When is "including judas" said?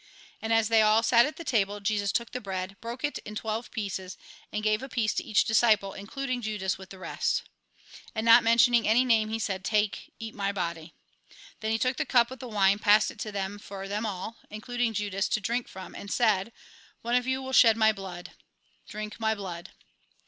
5.93-6.75, 14.49-15.29